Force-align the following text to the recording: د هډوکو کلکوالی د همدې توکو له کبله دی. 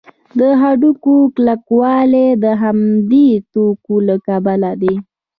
د 0.39 0.41
هډوکو 0.61 1.13
کلکوالی 1.35 2.27
د 2.43 2.45
همدې 2.63 3.29
توکو 3.53 3.95
له 4.07 4.15
کبله 4.27 4.71
دی. 4.81 4.95